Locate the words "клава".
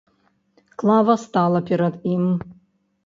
0.83-1.15